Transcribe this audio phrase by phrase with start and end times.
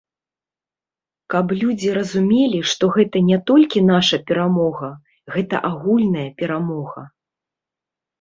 [1.33, 4.89] Каб людзі разумелі, што гэта не толькі наша перамога,
[5.35, 7.01] гэта агульная перамога.